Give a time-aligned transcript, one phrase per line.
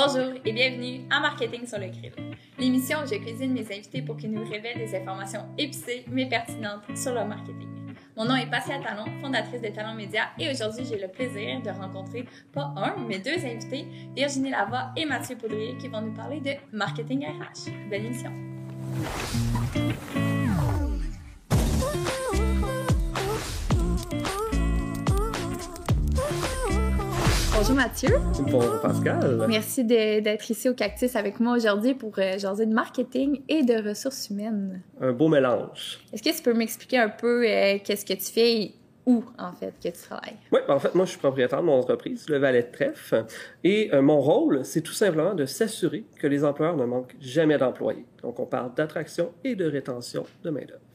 [0.00, 2.12] Bonjour et bienvenue à Marketing sur le Grill,
[2.56, 6.84] l'émission où je cuisine mes invités pour qu'ils nous révèlent des informations épicées mais pertinentes
[6.96, 7.68] sur leur marketing.
[8.16, 11.70] Mon nom est Pascal Talon, fondatrice de Talon Média, et aujourd'hui j'ai le plaisir de
[11.70, 16.38] rencontrer pas un, mais deux invités, Virginie Lavoie et Mathieu Poudrier, qui vont nous parler
[16.38, 17.90] de marketing RH.
[17.90, 18.30] Belle émission!
[27.58, 28.10] Bonjour Mathieu.
[28.52, 29.44] Bonjour Pascal.
[29.48, 33.88] Merci d'être ici au Cactus avec moi aujourd'hui pour euh, jaser de marketing et de
[33.88, 34.80] ressources humaines.
[35.00, 35.98] Un beau mélange.
[36.12, 38.74] Est-ce que tu peux m'expliquer un peu euh, qu'est-ce que tu fais et
[39.06, 40.36] où, en fait, que tu travailles?
[40.52, 43.24] Oui, ben, en fait, moi, je suis propriétaire de mon entreprise, le Valet de Trèfle.
[43.64, 47.58] Et euh, mon rôle, c'est tout simplement de s'assurer que les employeurs ne manquent jamais
[47.58, 48.06] d'employés.
[48.22, 50.87] Donc, on parle d'attraction et de rétention de main-d'œuvre.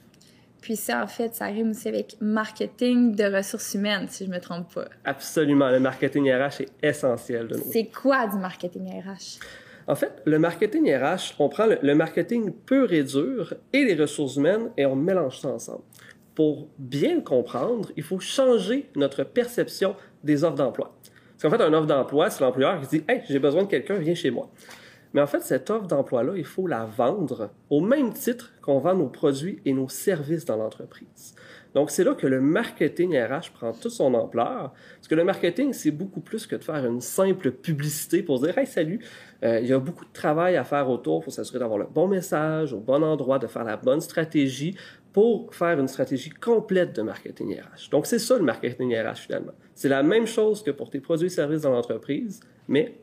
[0.64, 4.40] Puis ça, en fait, ça rime aussi avec marketing de ressources humaines, si je me
[4.40, 4.86] trompe pas.
[5.04, 5.70] Absolument.
[5.70, 7.64] Le marketing RH est essentiel de nous.
[7.70, 9.44] C'est quoi du marketing RH?
[9.88, 14.38] En fait, le marketing RH, on prend le, marketing pur et dur et les ressources
[14.38, 15.84] humaines et on mélange ça ensemble.
[16.34, 20.96] Pour bien le comprendre, il faut changer notre perception des offres d'emploi.
[21.32, 23.96] Parce qu'en fait, un offre d'emploi, c'est l'employeur qui dit Hey, j'ai besoin de quelqu'un,
[23.96, 24.50] viens chez moi.
[25.14, 28.96] Mais en fait, cette offre d'emploi-là, il faut la vendre au même titre qu'on vend
[28.96, 31.36] nos produits et nos services dans l'entreprise.
[31.76, 35.74] Donc, c'est là que le marketing RH prend toute son ampleur, parce que le marketing,
[35.74, 39.00] c'est beaucoup plus que de faire une simple publicité pour dire «Hey, salut!
[39.44, 41.86] Euh, il y a beaucoup de travail à faire autour, il faut s'assurer d'avoir le
[41.86, 44.76] bon message, au bon endroit, de faire la bonne stratégie
[45.12, 47.90] pour faire une stratégie complète de marketing RH.
[47.90, 49.54] Donc, c'est ça le marketing RH finalement.
[49.74, 53.00] C'est la même chose que pour tes produits et services dans l'entreprise, mais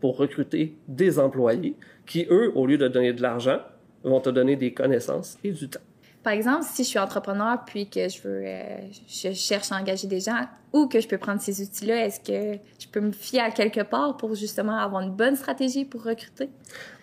[0.00, 3.58] pour recruter des employés qui, eux, au lieu de donner de l'argent,
[4.02, 5.80] vont te donner des connaissances et du temps.
[6.24, 10.06] Par exemple, si je suis entrepreneur puis que je veux, euh, je cherche à engager
[10.06, 13.40] des gens ou que je peux prendre ces outils-là, est-ce que je peux me fier
[13.40, 16.48] à quelque part pour justement avoir une bonne stratégie pour recruter?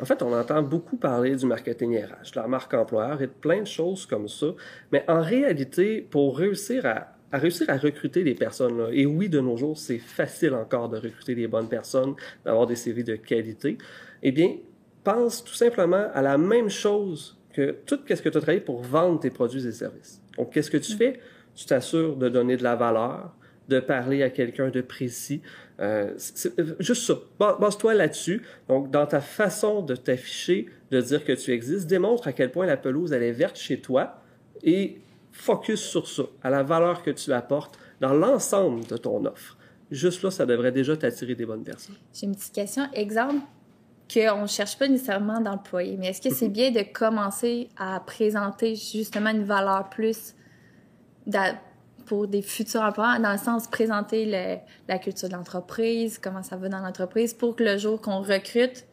[0.01, 3.31] En fait, on entend beaucoup parler du marketing RH, de la marque employeur et de
[3.31, 4.47] plein de choses comme ça.
[4.91, 8.77] Mais en réalité, pour réussir à à réussir à recruter des personnes.
[8.77, 8.89] Là.
[8.91, 12.15] Et oui, de nos jours, c'est facile encore de recruter des bonnes personnes,
[12.45, 13.77] d'avoir des CV de qualité.
[14.21, 14.55] Eh bien,
[15.03, 18.81] pense tout simplement à la même chose que tout ce que tu as travaillé pour
[18.81, 20.21] vendre tes produits et services.
[20.37, 21.19] Donc, qu'est-ce que tu fais?
[21.55, 23.35] Tu t'assures de donner de la valeur,
[23.67, 25.41] de parler à quelqu'un de précis.
[25.79, 27.15] Euh, c'est juste ça.
[27.39, 28.41] Base-toi là-dessus.
[28.67, 32.65] Donc, dans ta façon de t'afficher, de dire que tu existes, démontre à quel point
[32.65, 34.21] la pelouse, elle est verte chez toi
[34.63, 34.99] et
[35.31, 39.57] focus sur ça, à la valeur que tu apportes dans l'ensemble de ton offre.
[39.89, 41.95] Juste là, ça devrait déjà t'attirer des bonnes personnes.
[42.13, 42.87] J'ai une petite question.
[42.93, 43.41] Exemple
[44.13, 46.53] qu'on ne cherche pas nécessairement d'employés, mais est-ce que c'est mhm.
[46.53, 50.35] bien de commencer à présenter justement une valeur plus
[52.05, 54.25] pour des futurs emplois, dans le sens présenter
[54.87, 58.85] la culture de l'entreprise, comment ça va dans l'entreprise, pour que le jour qu'on recrute,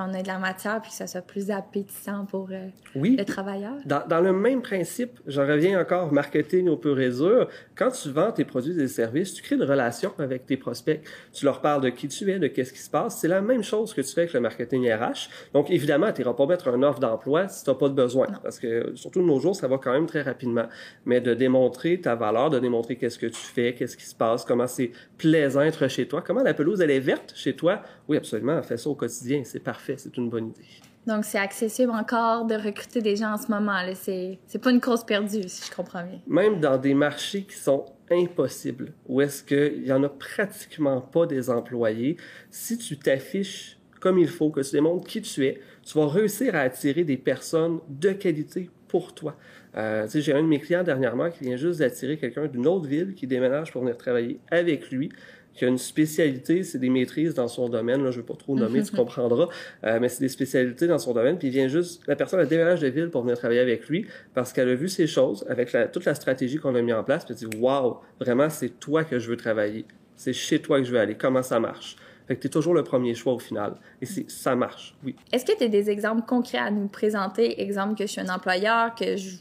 [0.00, 3.16] on a de la matière puis que ça soit plus appétissant pour euh, oui.
[3.18, 3.74] le travailleur.
[3.84, 7.48] Dans, dans, le même principe, j'en reviens encore marketing au pur et dur.
[7.74, 11.00] Quand tu vends tes produits et services, tu crées une relation avec tes prospects.
[11.32, 13.18] Tu leur parles de qui tu es, de qu'est-ce qui se passe.
[13.18, 15.28] C'est la même chose que tu fais avec le marketing RH.
[15.52, 18.28] Donc, évidemment, tu n'iras pas mettre un offre d'emploi si tu n'as pas de besoin.
[18.42, 20.66] Parce que, surtout de nos jours, ça va quand même très rapidement.
[21.04, 24.44] Mais de démontrer ta valeur, de démontrer qu'est-ce que tu fais, qu'est-ce qui se passe,
[24.44, 27.82] comment c'est plaisant être chez toi, comment la pelouse, elle est verte chez toi.
[28.08, 29.42] Oui, absolument, fais ça au quotidien.
[29.44, 30.64] C'est parfait c'est une bonne idée.
[31.06, 33.78] Donc, c'est accessible encore de recruter des gens en ce moment.
[33.94, 36.20] C'est, c'est pas une cause perdue, si je comprends bien.
[36.28, 41.26] Même dans des marchés qui sont impossibles, où est-ce qu'il y en a pratiquement pas
[41.26, 42.16] des employés,
[42.50, 46.56] si tu t'affiches comme il faut, que tu démontres qui tu es, tu vas réussir
[46.56, 49.36] à attirer des personnes de qualité pour toi.
[49.76, 53.14] Euh, j'ai un de mes clients dernièrement qui vient juste d'attirer quelqu'un d'une autre ville
[53.14, 55.10] qui déménage pour venir travailler avec lui
[55.54, 58.02] qui a une spécialité, c'est des maîtrises dans son domaine.
[58.02, 59.48] Là, je ne vais pas trop nommer, tu comprendras,
[59.84, 61.38] euh, mais c'est des spécialités dans son domaine.
[61.38, 64.06] Puis il vient juste, la personne a déménage de ville pour venir travailler avec lui
[64.34, 67.24] parce qu'elle a vu ces choses avec toute la stratégie qu'on a mis en place.
[67.24, 69.84] Puis elle dit, waouh, vraiment, c'est toi que je veux travailler.
[70.16, 71.16] C'est chez toi que je veux aller.
[71.16, 71.96] Comment ça marche?
[72.28, 73.74] Fait que tu es toujours le premier choix au final.
[74.00, 75.16] Et ça marche, oui.
[75.32, 77.60] Est-ce que tu as des exemples concrets à nous présenter?
[77.60, 79.36] Exemple que je suis un employeur, que je,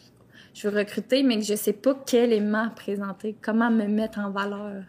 [0.54, 4.32] je veux recruter, mais que je sais pas quel aimant présenter, comment me mettre en
[4.32, 4.84] valeur?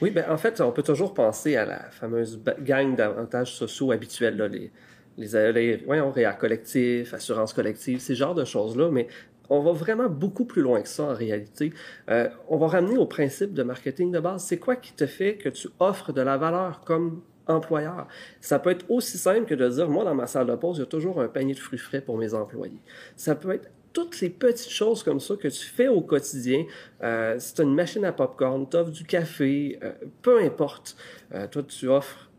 [0.00, 4.36] Oui, ben en fait, on peut toujours penser à la fameuse gang d'avantages sociaux habituels,
[4.36, 4.70] là, les,
[5.16, 9.08] les, les voyons, collectif, assurance collective, ces genres de choses-là, mais
[9.48, 11.72] on va vraiment beaucoup plus loin que ça en réalité.
[12.10, 14.44] Euh, on va ramener au principe de marketing de base.
[14.44, 18.08] C'est quoi qui te fait que tu offres de la valeur comme employeur?
[18.40, 20.80] Ça peut être aussi simple que de dire, moi, dans ma salle de pause, il
[20.80, 22.80] y a toujours un panier de fruits frais pour mes employés.
[23.14, 26.66] Ça peut être toutes ces petites choses comme ça que tu fais au quotidien.
[27.02, 30.98] Euh, si tu as une machine à popcorn, tu offres du café, euh, peu importe.
[31.34, 32.30] Euh, toi, tu offres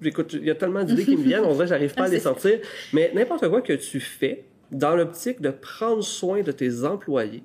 [0.00, 2.08] Écoute, il y a tellement d'idées qui me viennent, on dirait que j'arrive pas à
[2.10, 2.60] les sortir.
[2.92, 7.42] Mais n'importe quoi que tu fais, dans l'optique de prendre soin de tes employés,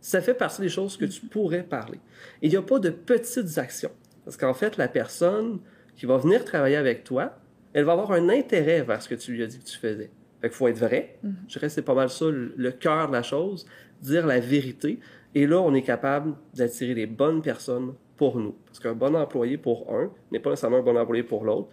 [0.00, 1.98] ça fait partie des choses que tu pourrais parler.
[2.40, 3.92] Il n'y a pas de petites actions.
[4.24, 5.58] Parce qu'en fait, la personne
[5.96, 7.36] qui va venir travailler avec toi,
[7.72, 10.10] elle va avoir un intérêt vers ce que tu lui as dit que tu faisais.
[10.42, 11.18] Fait qu'il faut être vrai.
[11.22, 13.64] Je dirais que c'est pas mal ça le cœur de la chose,
[14.02, 14.98] dire la vérité.
[15.34, 18.54] Et là, on est capable d'attirer les bonnes personnes pour nous.
[18.66, 21.68] Parce qu'un bon employé pour un n'est pas nécessairement un bon employé pour l'autre.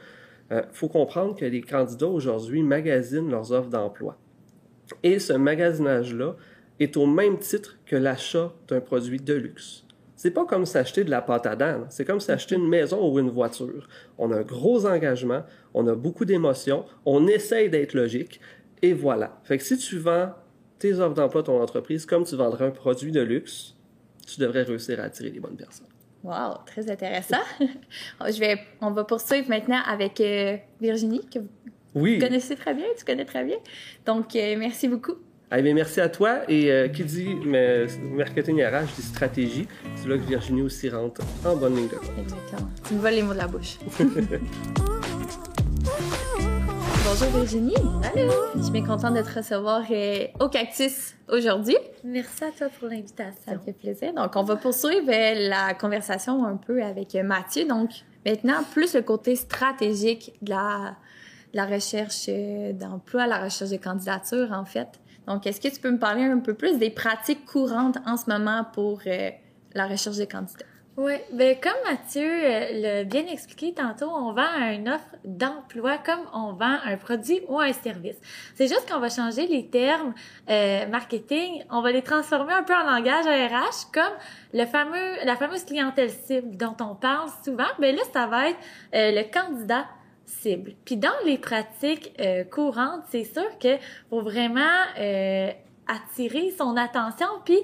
[0.51, 4.18] Il euh, faut comprendre que les candidats aujourd'hui magasinent leurs offres d'emploi.
[5.04, 6.36] Et ce magasinage-là
[6.80, 9.86] est au même titre que l'achat d'un produit de luxe.
[10.15, 13.19] C'est pas comme s'acheter de la pâte à dents, c'est comme s'acheter une maison ou
[13.19, 13.88] une voiture.
[14.18, 15.44] On a un gros engagement,
[15.74, 18.42] on a beaucoup d'émotions, on essaye d'être logique,
[18.81, 19.40] et voilà.
[19.44, 20.34] Fait que si tu vends
[20.78, 23.76] tes offres d'emploi, ton entreprise, comme tu vendrais un produit de luxe,
[24.26, 25.88] tu devrais réussir à attirer les bonnes personnes.
[26.24, 27.38] Wow, très intéressant.
[27.60, 31.40] Je vais, on va poursuivre maintenant avec euh, Virginie, que
[31.94, 33.58] vous connaissez très bien, tu connais très bien.
[34.06, 35.16] Donc, euh, merci beaucoup.
[35.52, 36.42] Ah, merci à toi.
[36.48, 39.68] Et euh, qui dit mais, marketing RH dit stratégie.
[39.96, 42.12] C'est là que Virginie aussi rentre en bonne ligne de compte.
[42.20, 42.70] Exactement.
[42.88, 43.80] Tu me voles les mots de la bouche.
[47.19, 47.75] Bonjour Virginie.
[48.16, 48.31] Allô?
[48.56, 51.75] Je suis bien contente de te recevoir euh, au Cactus aujourd'hui.
[52.06, 53.42] Merci à toi pour l'invitation.
[53.45, 54.13] Ça me fait plaisir.
[54.13, 57.66] Donc, on va poursuivre euh, la conversation un peu avec euh, Mathieu.
[57.68, 57.89] Donc,
[58.25, 60.95] maintenant, plus le côté stratégique de la,
[61.54, 62.30] la recherche
[62.74, 64.88] d'emploi, la recherche de candidature, en fait.
[65.27, 68.30] Donc, est-ce que tu peux me parler un peu plus des pratiques courantes en ce
[68.30, 69.01] moment pour
[69.74, 70.65] la recherche de candidats?
[70.97, 76.19] Oui, ben comme Mathieu euh, l'a bien expliqué tantôt, on vend une offre d'emploi comme
[76.33, 78.18] on vend un produit ou un service.
[78.56, 80.13] C'est juste qu'on va changer les termes
[80.50, 84.13] euh, marketing, on va les transformer un peu en langage RH comme
[84.53, 87.69] le fameux la fameuse clientèle cible dont on parle souvent.
[87.80, 88.59] Ben là, ça va être
[88.94, 89.86] euh, le candidat
[90.25, 90.74] cible.
[90.83, 92.13] Puis dans les pratiques
[92.51, 93.77] courantes, c'est sûr que
[94.09, 94.59] faut vraiment
[95.88, 97.57] attirer son attention puis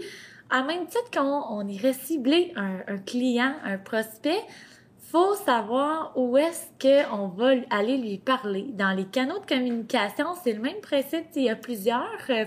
[0.49, 4.41] à même titre qu'on on irait cibler un, un, client, un prospect,
[5.15, 8.65] faut savoir où est-ce qu'on va aller lui parler.
[8.73, 11.25] Dans les canaux de communication, c'est le même principe.
[11.35, 12.45] Il y a plusieurs euh,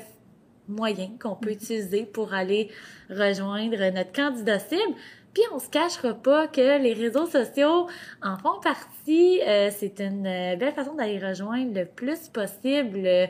[0.69, 2.69] moyens qu'on peut utiliser pour aller
[3.09, 4.95] rejoindre notre candidat cible.
[5.33, 7.87] Puis on se cachera pas que les réseaux sociaux
[8.23, 9.41] en font partie.
[9.47, 13.29] Euh, c'est une euh, belle façon d'aller rejoindre le plus possible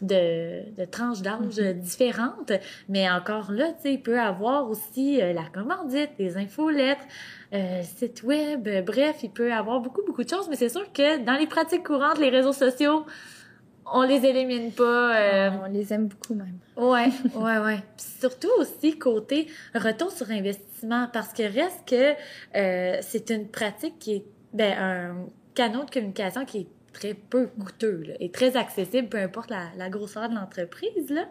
[0.00, 1.78] de, de tranches d'âge mm-hmm.
[1.78, 2.52] différentes.
[2.88, 7.04] Mais encore là, tu sais, il peut avoir aussi euh, la commandite, les infolettres,
[7.52, 10.48] euh, site web, euh, bref, il peut avoir beaucoup, beaucoup de choses.
[10.48, 13.04] Mais c'est sûr que dans les pratiques courantes, les réseaux sociaux,
[13.92, 15.16] on les élimine pas.
[15.16, 16.58] Euh, on les aime beaucoup même.
[16.76, 17.82] Ouais, ouais, ouais.
[17.96, 24.14] Puis surtout aussi côté retour sur investissement, parce que reste que c'est une pratique qui
[24.16, 29.18] est ben un canal de communication qui est très peu coûteux et très accessible, peu
[29.18, 31.10] importe la, grosseur de l'entreprise.
[31.10, 31.26] Là.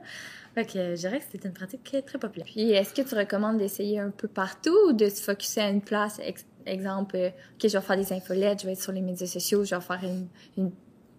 [0.55, 2.47] Fait que je dirais que c'est une pratique qui est très populaire.
[2.47, 5.81] Puis est-ce que tu recommandes d'essayer un peu partout ou de se focuser à une
[5.81, 6.19] place?
[6.65, 9.63] exemple, euh, OK, je vais faire des infolettes, je vais être sur les médias sociaux,
[9.63, 10.27] je vais faire une,
[10.57, 10.71] une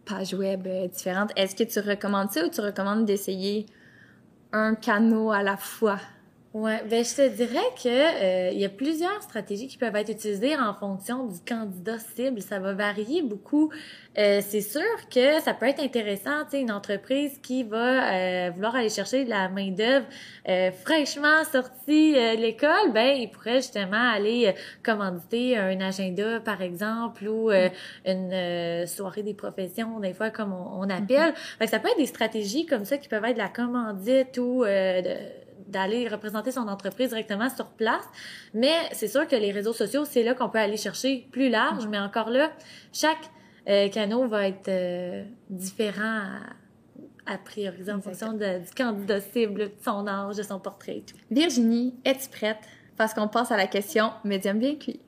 [0.05, 1.33] page web euh, différente.
[1.37, 3.67] Est-ce que tu recommandes ça ou tu recommandes d'essayer
[4.53, 5.99] un canal à la fois?
[6.53, 10.11] Ouais, ben je te dirais que euh, il y a plusieurs stratégies qui peuvent être
[10.11, 12.43] utilisées en fonction du candidat cible.
[12.43, 13.71] Ça va varier beaucoup.
[14.19, 14.83] Euh, c'est sûr
[15.15, 19.25] que ça peut être intéressant, tu sais, une entreprise qui va euh, vouloir aller chercher
[19.25, 20.07] de la main d'œuvre
[20.83, 24.53] fraîchement sortie de l'école, ben il pourrait justement aller
[24.83, 27.51] commanditer un agenda par exemple ou
[28.05, 31.33] une soirée des professions des fois comme on, on appelle.
[31.61, 34.65] Mm ça peut être des stratégies comme ça qui peuvent être de la commandite ou
[34.65, 35.17] de
[35.71, 38.05] d'aller représenter son entreprise directement sur place.
[38.55, 41.87] Mais c'est sûr que les réseaux sociaux, c'est là qu'on peut aller chercher plus large.
[41.87, 42.51] Mais encore là,
[42.93, 43.31] chaque
[43.69, 46.23] euh, canal va être euh, différent
[47.27, 48.45] à, prioriser en fonction du
[48.77, 51.17] candidat cible, de son âge, de son portrait et tout.
[51.31, 52.59] Virginie, es-tu prête?
[52.97, 55.01] Parce qu'on passe à la question médium bien cuit.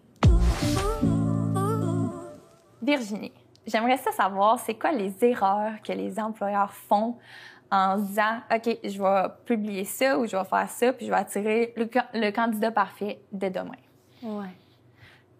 [2.81, 3.33] Virginie,
[3.67, 7.17] j'aimerais ça savoir, c'est quoi les erreurs que les employeurs font
[7.73, 11.17] en disant OK, je vais publier ça ou je vais faire ça, puis je vais
[11.17, 13.71] attirer le, candidat parfait dès demain.
[14.23, 14.51] Ouais.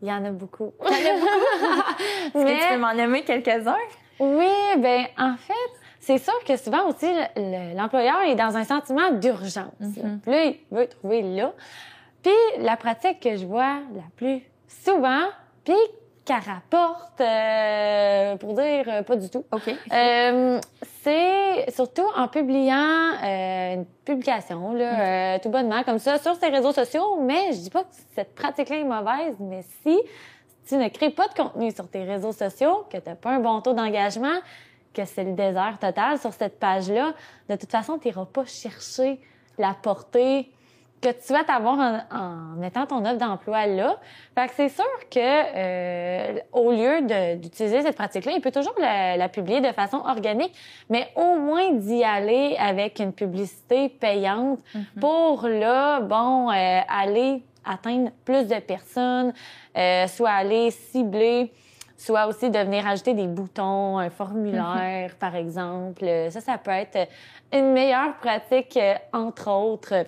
[0.01, 0.73] Il y en a beaucoup.
[0.83, 2.39] Il y en a beaucoup?
[2.39, 3.77] Est-ce que tu peux m'en nommer quelques-uns?
[4.19, 4.49] Oui,
[4.79, 5.53] ben en fait,
[6.01, 7.07] c'est sûr que souvent aussi,
[7.77, 9.73] l'employeur est dans un sentiment d'urgence.
[10.23, 11.53] Puis là, il veut trouver là.
[12.23, 15.27] Puis la pratique que je vois la plus souvent,
[15.65, 15.75] puis
[16.41, 19.45] qu'elle rapporte, euh, pour dire euh, pas du tout.
[19.51, 19.75] OK.
[19.93, 20.61] Euh,
[21.03, 27.21] c'est surtout en publiant une publication, là, tout bonnement, comme ça, sur ses réseaux sociaux,
[27.21, 29.99] mais je dis pas que cette pratique-là est mauvaise, mais si
[30.67, 33.41] tu ne crées pas de contenu sur tes réseaux sociaux, que tu n'as pas un
[33.41, 34.39] bon taux d'engagement,
[34.95, 37.15] que c'est le désert total sur cette page-là,
[37.49, 39.21] de toute façon, tu n'iras pas chercher
[39.59, 40.51] la portée
[41.03, 43.97] que tu souhaites avoir en, mettant ton offre d'emploi là.
[44.35, 49.29] Fait que c'est sûr que euh, au lieu d'utiliser cette pratique-là, il peut toujours la,
[49.29, 50.55] publier de façon organique,
[50.89, 55.01] mais au moins d'y aller avec une publicité payante mm-hmm.
[55.01, 59.33] pour là, bon, euh, aller atteindre plus de personnes,
[59.77, 61.53] euh, soit aller cibler
[61.97, 65.19] soit aussi de venir ajouter des boutons, un formulaire, mm-hmm.
[65.21, 66.05] par exemple.
[66.31, 67.09] Ça, ça peut être
[67.53, 68.77] une meilleure pratique,
[69.13, 70.05] entre autres,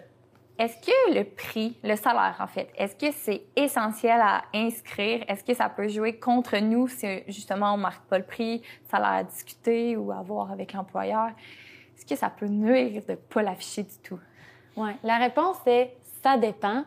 [0.58, 5.24] est-ce que le prix, le salaire en fait, est-ce que c'est essentiel à inscrire?
[5.28, 9.12] Est-ce que ça peut jouer contre nous si justement on marque pas le prix, salaire
[9.12, 11.30] à discuter ou à voir avec l'employeur?
[11.96, 14.20] Est-ce que ça peut nuire de pas l'afficher du tout?
[14.76, 16.84] Oui, la réponse est ça dépend.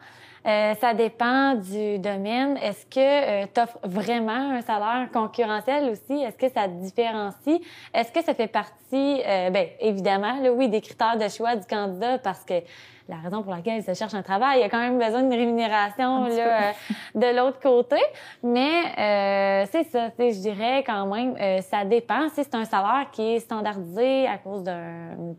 [0.48, 2.58] Euh, ça dépend du domaine.
[2.58, 3.00] Est-ce que
[3.44, 6.24] euh, tu offres vraiment un salaire concurrentiel aussi?
[6.24, 7.60] Est-ce que ça te différencie?
[7.94, 11.66] Est-ce que ça fait partie, euh, ben évidemment, là, oui, des critères de choix du
[11.66, 12.62] candidat parce que
[13.10, 14.60] la raison pour laquelle il se cherche un travail.
[14.60, 16.72] Il y a quand même besoin d'une rémunération là, euh,
[17.16, 17.98] de l'autre côté.
[18.44, 22.30] Mais euh, c'est ça, je dirais quand même, euh, ça dépend.
[22.30, 25.36] Si c'est un salaire qui est standardisé à cause d'une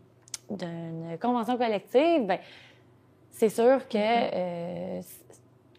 [1.21, 2.39] convention collective, ben
[3.39, 5.03] c'est sûr que mm-hmm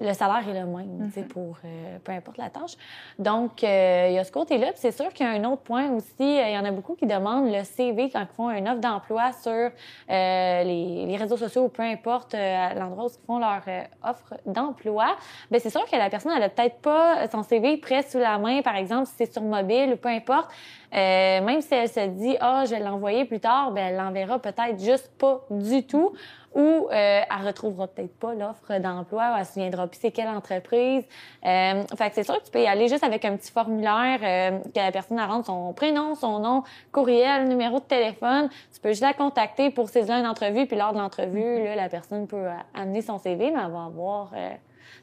[0.00, 2.72] le salaire est le même, mm pour euh, peu importe la tâche.
[3.18, 4.68] Donc, euh, il y a ce côté-là.
[4.74, 6.20] c'est sûr qu'il y a un autre point aussi.
[6.20, 8.80] Euh, il y en a beaucoup qui demandent le CV quand ils font une offre
[8.80, 9.70] d'emploi sur
[10.08, 13.62] les, les, réseaux sociaux ou peu importe l'endroit où ils font leur
[14.02, 15.16] offre d'emploi.
[15.50, 18.38] Ben c'est sûr que la personne, elle a peut-être pas son CV prêt sous la
[18.38, 20.50] main, par exemple, si c'est sur mobile ou peu importe.
[20.92, 24.78] Même si elle se dit, ah, je vais l'envoyer plus tard, ben elle l'enverra peut-être
[24.78, 26.12] juste pas du tout
[26.54, 30.28] ou euh, elle retrouvera peut-être pas l'offre d'emploi ou elle se souviendra plus c'est quelle
[30.28, 31.04] entreprise.
[31.46, 34.18] Euh, fait que c'est sûr que tu peux y aller juste avec un petit formulaire
[34.22, 38.48] euh, que la personne rentre son prénom, son nom, courriel, numéro de téléphone.
[38.72, 41.88] Tu peux juste la contacter pour saisir une entrevue puis lors de l'entrevue, là, la
[41.88, 44.32] personne peut amener son CV, mais elle va avoir...
[44.34, 44.50] Euh,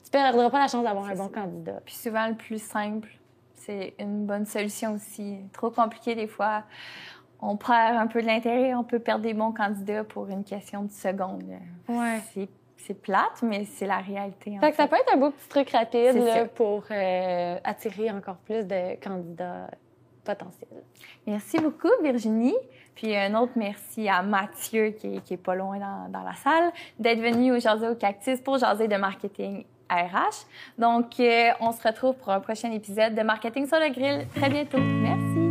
[0.03, 1.79] tu perdras pas la chance d'avoir un bon candidat.
[1.85, 3.09] Puis souvent, le plus simple,
[3.67, 5.37] c'est une bonne solution aussi.
[5.53, 6.63] Trop compliqué des fois
[7.41, 10.83] on perd un peu de l'intérêt, on peut perdre des bons candidats pour une question
[10.83, 11.43] de seconde.
[11.87, 12.19] Ouais.
[12.77, 14.57] C'est plate, mais c'est la réalité.
[14.59, 18.65] fait, que ça peut être un beau petit truc rapide pour euh, attirer encore plus
[18.65, 19.69] de candidats
[20.23, 20.83] potentiels.
[21.25, 22.55] Merci beaucoup, Virginie.
[22.95, 25.77] Puis un autre merci à Mathieu, qui, qui est pas loin
[26.09, 29.65] dans, la salle, d'être venu aujourd'hui au Cactus pour jaser de marketing
[30.77, 34.49] Donc, euh, on se retrouve pour un prochain épisode de Marketing sur le grill très
[34.49, 34.79] bientôt.
[34.79, 35.46] Merci.